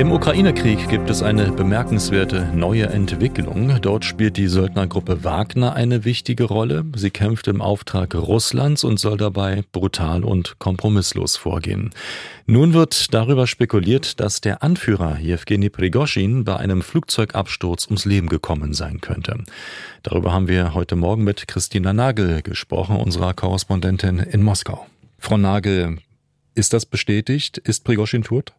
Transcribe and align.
Im 0.00 0.12
Ukraine-Krieg 0.12 0.88
gibt 0.88 1.10
es 1.10 1.22
eine 1.22 1.52
bemerkenswerte 1.52 2.50
neue 2.54 2.86
Entwicklung. 2.86 3.82
Dort 3.82 4.06
spielt 4.06 4.38
die 4.38 4.46
Söldnergruppe 4.46 5.24
Wagner 5.24 5.74
eine 5.74 6.06
wichtige 6.06 6.44
Rolle. 6.44 6.86
Sie 6.96 7.10
kämpft 7.10 7.48
im 7.48 7.60
Auftrag 7.60 8.14
Russlands 8.14 8.82
und 8.82 8.98
soll 8.98 9.18
dabei 9.18 9.62
brutal 9.72 10.24
und 10.24 10.58
kompromisslos 10.58 11.36
vorgehen. 11.36 11.90
Nun 12.46 12.72
wird 12.72 13.12
darüber 13.12 13.46
spekuliert, 13.46 14.20
dass 14.20 14.40
der 14.40 14.62
Anführer 14.62 15.18
Jewgeni 15.18 15.68
Prigoschin 15.68 16.44
bei 16.44 16.56
einem 16.56 16.80
Flugzeugabsturz 16.80 17.84
ums 17.84 18.06
Leben 18.06 18.30
gekommen 18.30 18.72
sein 18.72 19.02
könnte. 19.02 19.44
Darüber 20.02 20.32
haben 20.32 20.48
wir 20.48 20.72
heute 20.72 20.96
Morgen 20.96 21.24
mit 21.24 21.46
Christina 21.46 21.92
Nagel 21.92 22.40
gesprochen, 22.40 22.96
unserer 22.96 23.34
Korrespondentin 23.34 24.18
in 24.18 24.42
Moskau. 24.42 24.86
Frau 25.18 25.36
Nagel, 25.36 25.98
ist 26.54 26.72
das 26.72 26.86
bestätigt? 26.86 27.58
Ist 27.58 27.84
Prigoschin 27.84 28.22
tot? 28.22 28.54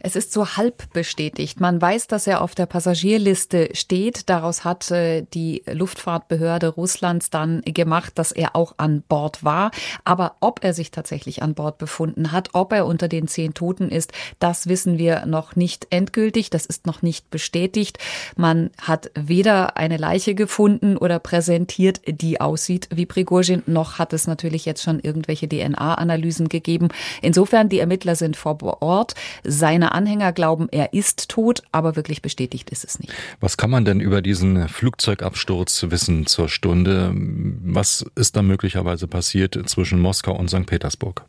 Es 0.00 0.16
ist 0.16 0.32
so 0.32 0.56
halb 0.56 0.92
bestätigt. 0.92 1.60
Man 1.60 1.80
weiß, 1.80 2.08
dass 2.08 2.26
er 2.26 2.42
auf 2.42 2.54
der 2.54 2.66
Passagierliste 2.66 3.70
steht. 3.72 4.28
Daraus 4.28 4.64
hat 4.64 4.90
äh, 4.90 5.22
die 5.32 5.62
Luftfahrtbehörde 5.70 6.68
Russlands 6.68 7.30
dann 7.30 7.62
gemacht, 7.62 8.12
dass 8.16 8.30
er 8.30 8.54
auch 8.54 8.74
an 8.76 9.02
Bord 9.08 9.44
war. 9.44 9.70
Aber 10.04 10.36
ob 10.40 10.62
er 10.62 10.74
sich 10.74 10.90
tatsächlich 10.90 11.42
an 11.42 11.54
Bord 11.54 11.78
befunden 11.78 12.32
hat, 12.32 12.50
ob 12.52 12.72
er 12.72 12.84
unter 12.84 13.08
den 13.08 13.28
zehn 13.28 13.54
Toten 13.54 13.88
ist, 13.88 14.12
das 14.38 14.68
wissen 14.68 14.98
wir 14.98 15.24
noch 15.24 15.56
nicht 15.56 15.86
endgültig. 15.88 16.50
Das 16.50 16.66
ist 16.66 16.86
noch 16.86 17.00
nicht 17.00 17.30
bestätigt. 17.30 17.98
Man 18.36 18.70
hat 18.80 19.10
weder 19.14 19.78
eine 19.78 19.96
Leiche 19.96 20.34
gefunden 20.34 20.96
oder 20.98 21.18
präsentiert, 21.18 22.02
die 22.06 22.40
aussieht 22.40 22.88
wie 22.94 23.06
Prigozhin, 23.06 23.62
noch 23.66 23.98
hat 23.98 24.12
es 24.12 24.26
natürlich 24.26 24.64
jetzt 24.64 24.82
schon 24.82 25.00
irgendwelche 25.00 25.48
DNA-Analysen 25.48 26.48
gegeben. 26.48 26.88
Insofern, 27.22 27.68
die 27.68 27.78
Ermittler 27.78 28.16
sind 28.16 28.36
vor 28.36 28.54
Ort. 28.82 29.14
Seine 29.54 29.92
Anhänger 29.92 30.32
glauben, 30.32 30.68
er 30.70 30.92
ist 30.92 31.28
tot, 31.28 31.62
aber 31.70 31.96
wirklich 31.96 32.22
bestätigt 32.22 32.70
ist 32.70 32.84
es 32.84 32.98
nicht. 32.98 33.12
Was 33.40 33.56
kann 33.56 33.70
man 33.70 33.84
denn 33.84 34.00
über 34.00 34.20
diesen 34.20 34.68
Flugzeugabsturz 34.68 35.86
wissen 35.90 36.26
zur 36.26 36.48
Stunde? 36.48 37.12
Was 37.14 38.04
ist 38.16 38.36
da 38.36 38.42
möglicherweise 38.42 39.06
passiert 39.06 39.58
zwischen 39.66 40.00
Moskau 40.00 40.36
und 40.36 40.48
St. 40.48 40.66
Petersburg? 40.66 41.24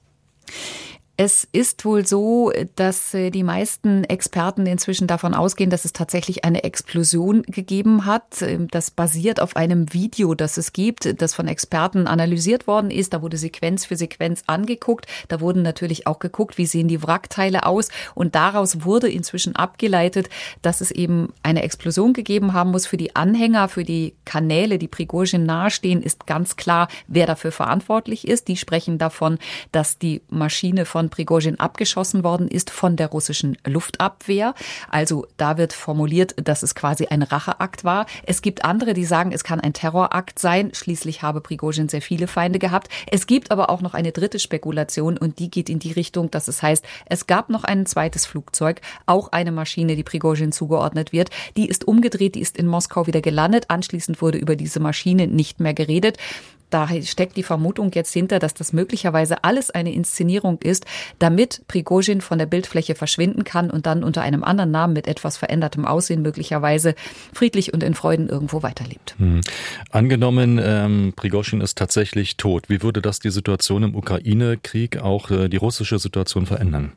Es 1.18 1.48
ist 1.54 1.86
wohl 1.86 2.06
so, 2.06 2.52
dass 2.76 3.14
äh, 3.14 3.30
die 3.30 3.44
meisten 3.44 4.04
Experten 4.04 4.66
inzwischen 4.66 5.08
davon 5.08 5.34
ausgehen, 5.34 5.70
dass 5.70 5.86
es 5.86 5.94
tatsächlich 5.94 6.44
eine 6.44 6.66
Explosion 6.66 7.44
gegeben 7.44 8.06
hat. 8.06 8.42
Ähm, 8.42 8.68
das 8.70 8.92
basiert 8.92 9.40
auf 9.40 9.56
einem 9.56 9.94
Video, 9.94 10.36
das 10.36 10.58
es 10.58 10.74
gibt, 10.74 11.22
das 11.22 11.34
von 11.34 11.48
Experten 11.48 12.08
analysiert 12.08 12.68
worden 12.68 12.92
ist. 12.92 13.14
Da 13.14 13.22
wurde 13.22 13.38
Sequenz 13.38 13.86
für 13.86 13.96
Sequenz 13.96 14.44
angeguckt. 14.48 15.06
Da 15.30 15.40
wurden 15.40 15.62
natürlich 15.62 16.06
auch 16.06 16.20
geguckt, 16.20 16.58
wie 16.58 16.66
sehen 16.66 16.90
die 16.90 17.02
Wrackteile 17.02 17.66
aus. 17.66 17.88
Und 18.14 18.36
daraus 18.36 18.84
wurde 18.84 19.10
inzwischen 19.10 19.56
abgeleitet, 19.56 20.28
dass 20.62 20.82
es 20.82 20.92
eben 20.92 21.32
eine 21.44 21.64
Explosion 21.64 22.12
gegeben 22.12 22.52
haben 22.52 22.72
muss. 22.72 22.88
Für 22.88 22.98
die 22.98 23.16
Anhänger, 23.16 23.70
für 23.70 23.86
die 23.86 24.16
Kanäle, 24.26 24.80
die 24.80 24.90
Prigozhin 24.90 25.46
nahestehen, 25.46 26.04
ist 26.04 26.28
ganz 26.28 26.58
klar, 26.58 26.90
wer 27.08 27.26
dafür 27.26 27.54
verantwortlich 27.54 28.28
ist. 28.28 28.50
Die 28.50 28.58
sprechen 28.58 28.98
davon, 28.98 29.40
dass 29.72 29.98
die 29.98 30.22
Maschine 30.30 30.84
von 30.84 31.05
von 31.06 31.10
Prigozhin 31.10 31.60
abgeschossen 31.60 32.24
worden 32.24 32.48
ist 32.48 32.72
von 32.72 32.96
der 32.96 33.08
russischen 33.08 33.58
Luftabwehr. 33.66 34.56
Also 34.90 35.28
da 35.38 35.58
wird 35.58 35.74
formuliert, 35.74 36.36
dass 36.44 36.64
es 36.64 36.74
quasi 36.74 37.06
ein 37.06 37.22
Racheakt 37.22 37.84
war. 37.84 38.08
Es 38.26 38.42
gibt 38.42 38.66
andere, 38.66 38.94
die 38.94 39.06
sagen, 39.06 39.32
es 39.32 39.44
kann 39.44 39.60
ein 39.60 39.74
Terrorakt 39.74 40.40
sein. 40.40 40.72
Schließlich 40.74 41.22
habe 41.22 41.42
Prigozhin 41.42 41.90
sehr 41.90 42.02
viele 42.02 42.28
Feinde 42.28 42.58
gehabt. 42.58 42.90
Es 43.12 43.28
gibt 43.28 43.52
aber 43.52 43.70
auch 43.70 43.82
noch 43.82 43.94
eine 43.94 44.12
dritte 44.12 44.40
Spekulation 44.40 45.18
und 45.18 45.38
die 45.38 45.52
geht 45.52 45.70
in 45.70 45.80
die 45.80 45.92
Richtung, 45.92 46.32
dass 46.32 46.48
es 46.48 46.64
heißt, 46.64 46.84
es 47.06 47.28
gab 47.28 47.50
noch 47.50 47.64
ein 47.64 47.86
zweites 47.86 48.26
Flugzeug, 48.26 48.82
auch 49.06 49.32
eine 49.32 49.52
Maschine, 49.52 49.96
die 49.96 50.04
Prigozhin 50.04 50.52
zugeordnet 50.52 51.12
wird. 51.12 51.30
Die 51.56 51.68
ist 51.68 51.88
umgedreht, 51.88 52.34
die 52.34 52.42
ist 52.42 52.58
in 52.58 52.66
Moskau 52.66 53.06
wieder 53.06 53.22
gelandet. 53.22 53.66
Anschließend 53.68 54.22
wurde 54.22 54.40
über 54.40 54.56
diese 54.56 54.80
Maschine 54.80 55.28
nicht 55.28 55.60
mehr 55.60 55.76
geredet 55.76 56.18
da 56.76 56.90
steckt 57.04 57.38
die 57.38 57.44
Vermutung 57.44 57.92
jetzt 57.94 58.12
hinter, 58.12 58.38
dass 58.38 58.54
das 58.54 58.74
möglicherweise 58.74 59.46
alles 59.46 59.72
eine 59.72 59.94
Inszenierung 59.94 60.60
ist, 60.62 60.86
damit 61.20 61.62
Prigozhin 61.70 62.20
von 62.20 62.38
der 62.38 62.48
Bildfläche 62.48 62.96
verschwinden 62.96 63.46
kann 63.46 63.72
und 63.72 63.86
dann 63.86 64.04
unter 64.04 64.22
einem 64.24 64.44
anderen 64.44 64.72
Namen 64.72 64.92
mit 64.92 65.08
etwas 65.08 65.38
verändertem 65.38 65.86
Aussehen 65.86 66.22
möglicherweise 66.22 66.94
friedlich 67.32 67.74
und 67.74 67.82
in 67.82 67.94
Freuden 67.94 68.28
irgendwo 68.28 68.62
weiterlebt. 68.62 69.16
Hm. 69.20 69.40
Angenommen, 69.90 70.60
ähm, 70.62 71.14
Prigozhin 71.16 71.62
ist 71.62 71.78
tatsächlich 71.78 72.36
tot. 72.36 72.68
Wie 72.68 72.84
würde 72.84 73.02
das 73.02 73.20
die 73.20 73.32
Situation 73.32 73.84
im 73.84 73.96
Ukraine-Krieg, 73.96 74.98
auch 74.98 75.32
äh, 75.32 75.48
die 75.48 75.56
russische 75.56 75.98
Situation 75.98 76.46
verändern? 76.46 76.92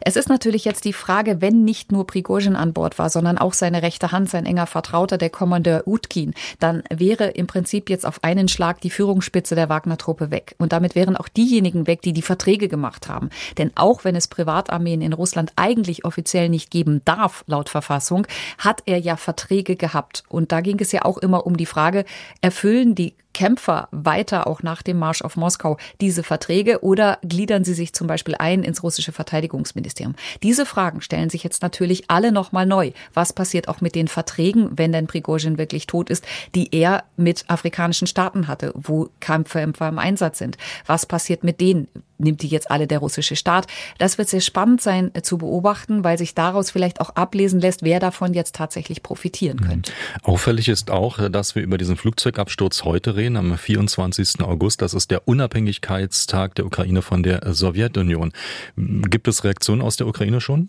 Es 0.00 0.16
ist 0.16 0.28
natürlich 0.28 0.64
jetzt 0.64 0.84
die 0.84 0.92
Frage, 0.92 1.40
wenn 1.40 1.64
nicht 1.64 1.92
nur 1.92 2.06
Prigozhin 2.06 2.56
an 2.56 2.72
Bord 2.72 2.98
war, 2.98 3.10
sondern 3.10 3.38
auch 3.38 3.52
seine 3.52 3.82
rechte 3.82 4.12
Hand, 4.12 4.30
sein 4.30 4.46
enger 4.46 4.66
Vertrauter, 4.66 5.18
der 5.18 5.30
Kommandeur 5.30 5.86
Utkin, 5.86 6.34
dann 6.58 6.82
wäre 6.90 7.28
im 7.28 7.46
Prinzip 7.46 7.90
jetzt 7.90 8.06
auf 8.06 8.22
einen 8.24 8.48
Schlag 8.48 8.80
die 8.80 8.90
Führungsspitze 8.90 9.54
der 9.54 9.68
Wagner-Truppe 9.68 10.30
weg. 10.30 10.54
Und 10.58 10.72
damit 10.72 10.94
wären 10.94 11.16
auch 11.16 11.28
diejenigen 11.28 11.86
weg, 11.86 12.02
die 12.02 12.12
die 12.12 12.22
Verträge 12.22 12.68
gemacht 12.68 13.08
haben. 13.08 13.30
Denn 13.58 13.72
auch 13.74 14.04
wenn 14.04 14.16
es 14.16 14.28
Privatarmeen 14.28 15.02
in 15.02 15.12
Russland 15.12 15.52
eigentlich 15.56 16.04
offiziell 16.04 16.48
nicht 16.48 16.70
geben 16.70 17.02
darf, 17.04 17.44
laut 17.46 17.68
Verfassung, 17.68 18.26
hat 18.58 18.82
er 18.86 18.98
ja 18.98 19.16
Verträge 19.16 19.76
gehabt. 19.76 20.24
Und 20.28 20.52
da 20.52 20.60
ging 20.60 20.78
es 20.80 20.92
ja 20.92 21.04
auch 21.04 21.18
immer 21.18 21.46
um 21.46 21.56
die 21.56 21.66
Frage, 21.66 22.04
erfüllen 22.40 22.94
die 22.94 23.14
Kämpfer 23.40 23.88
weiter 23.90 24.46
auch 24.46 24.62
nach 24.62 24.82
dem 24.82 24.98
Marsch 24.98 25.22
auf 25.22 25.34
Moskau 25.34 25.78
diese 26.02 26.22
Verträge 26.22 26.84
oder 26.84 27.18
gliedern 27.22 27.64
sie 27.64 27.72
sich 27.72 27.94
zum 27.94 28.06
Beispiel 28.06 28.34
ein 28.38 28.62
ins 28.62 28.82
russische 28.82 29.12
Verteidigungsministerium? 29.12 30.14
Diese 30.42 30.66
Fragen 30.66 31.00
stellen 31.00 31.30
sich 31.30 31.42
jetzt 31.42 31.62
natürlich 31.62 32.10
alle 32.10 32.32
nochmal 32.32 32.66
neu. 32.66 32.90
Was 33.14 33.32
passiert 33.32 33.66
auch 33.68 33.80
mit 33.80 33.94
den 33.94 34.08
Verträgen, 34.08 34.76
wenn 34.76 34.92
denn 34.92 35.06
Prigozhin 35.06 35.56
wirklich 35.56 35.86
tot 35.86 36.10
ist, 36.10 36.26
die 36.54 36.68
er 36.74 37.04
mit 37.16 37.46
afrikanischen 37.48 38.06
Staaten 38.06 38.46
hatte, 38.46 38.74
wo 38.74 39.08
Kämpfer 39.20 39.62
im 39.62 39.98
Einsatz 39.98 40.36
sind? 40.36 40.58
Was 40.84 41.06
passiert 41.06 41.42
mit 41.42 41.62
denen? 41.62 41.88
Nimmt 42.20 42.42
die 42.42 42.48
jetzt 42.48 42.70
alle 42.70 42.86
der 42.86 42.98
russische 42.98 43.36
Staat. 43.36 43.66
Das 43.98 44.18
wird 44.18 44.28
sehr 44.28 44.40
spannend 44.40 44.80
sein 44.80 45.10
äh, 45.14 45.22
zu 45.22 45.38
beobachten, 45.38 46.04
weil 46.04 46.18
sich 46.18 46.34
daraus 46.34 46.70
vielleicht 46.70 47.00
auch 47.00 47.10
ablesen 47.10 47.60
lässt, 47.60 47.82
wer 47.82 48.00
davon 48.00 48.34
jetzt 48.34 48.54
tatsächlich 48.54 49.02
profitieren 49.02 49.58
mhm. 49.60 49.68
könnte. 49.68 49.92
Auffällig 50.22 50.68
ist 50.68 50.90
auch, 50.90 51.18
äh, 51.18 51.30
dass 51.30 51.54
wir 51.54 51.62
über 51.62 51.78
diesen 51.78 51.96
Flugzeugabsturz 51.96 52.84
heute 52.84 53.16
reden, 53.16 53.36
am 53.36 53.56
24. 53.56 54.40
August. 54.40 54.82
Das 54.82 54.94
ist 54.94 55.10
der 55.10 55.26
Unabhängigkeitstag 55.26 56.54
der 56.54 56.66
Ukraine 56.66 57.02
von 57.02 57.22
der 57.22 57.52
Sowjetunion. 57.52 58.32
Gibt 58.76 59.28
es 59.28 59.44
Reaktionen 59.44 59.82
aus 59.82 59.96
der 59.96 60.06
Ukraine 60.06 60.40
schon? 60.40 60.68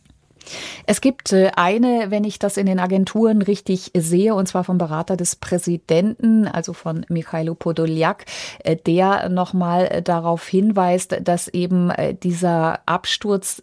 Es 0.85 1.01
gibt 1.01 1.33
äh, 1.33 1.51
eine, 1.55 2.07
wenn 2.09 2.23
ich 2.23 2.39
das 2.39 2.57
in 2.57 2.65
den 2.65 2.79
Agenturen 2.79 3.41
richtig 3.41 3.91
sehe, 3.95 4.35
und 4.35 4.47
zwar 4.47 4.63
vom 4.63 4.77
Berater 4.77 5.17
des 5.17 5.35
Präsidenten, 5.35 6.47
also 6.47 6.73
von 6.73 7.05
Mikhailo 7.09 7.55
Podoljak, 7.55 8.25
äh, 8.63 8.75
der 8.75 9.29
nochmal 9.29 9.87
äh, 9.87 10.01
darauf 10.01 10.47
hinweist, 10.47 11.17
dass 11.23 11.47
eben 11.47 11.91
dieser 12.23 12.79
Absturz 12.85 13.61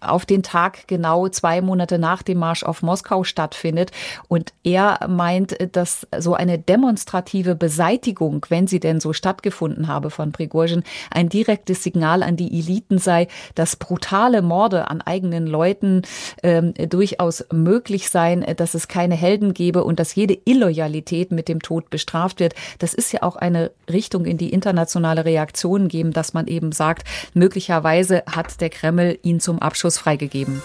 auf 0.00 0.26
den 0.26 0.42
Tag 0.42 0.86
genau 0.86 1.28
zwei 1.28 1.60
Monate 1.60 1.98
nach 1.98 2.22
dem 2.22 2.38
Marsch 2.38 2.62
auf 2.62 2.82
Moskau 2.82 3.24
stattfindet. 3.24 3.90
Und 4.28 4.52
er 4.62 5.06
meint, 5.08 5.56
dass 5.72 6.06
so 6.18 6.34
eine 6.34 6.58
demonstrative 6.58 7.54
Beseitigung, 7.54 8.44
wenn 8.48 8.66
sie 8.66 8.80
denn 8.80 9.00
so 9.00 9.12
stattgefunden 9.12 9.88
habe 9.88 10.10
von 10.10 10.32
Prigozhin, 10.32 10.82
ein 11.10 11.28
direktes 11.28 11.82
Signal 11.82 12.22
an 12.22 12.36
die 12.36 12.58
Eliten 12.58 12.98
sei, 12.98 13.28
dass 13.54 13.76
brutale 13.76 14.42
Morde 14.42 14.90
an 14.90 15.00
eigenen 15.00 15.46
Leuten 15.46 16.02
äh, 16.42 16.62
durchaus 16.86 17.44
möglich 17.52 18.10
seien, 18.10 18.44
dass 18.56 18.74
es 18.74 18.88
keine 18.88 19.14
Helden 19.14 19.54
gebe 19.54 19.84
und 19.84 19.98
dass 19.98 20.14
jede 20.14 20.38
Illoyalität 20.44 21.32
mit 21.32 21.48
dem 21.48 21.62
Tod 21.62 21.90
bestraft 21.90 22.40
wird. 22.40 22.54
Das 22.78 22.94
ist 22.94 23.12
ja 23.12 23.22
auch 23.22 23.36
eine 23.36 23.70
Richtung 23.90 24.26
in 24.26 24.36
die 24.36 24.50
internationale 24.50 25.24
Reaktion 25.24 25.88
geben, 25.88 26.12
dass 26.12 26.34
man 26.34 26.46
eben 26.46 26.72
sagt, 26.72 27.04
möglicherweise 27.34 28.22
hat 28.30 28.60
der 28.60 28.70
Kreml 28.70 29.18
ihn 29.22 29.40
zum 29.40 29.58
Abschluss 29.58 29.85
freigegeben. 29.94 30.62